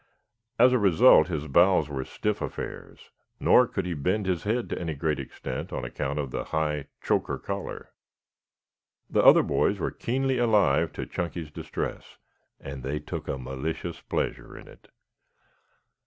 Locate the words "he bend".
3.85-4.25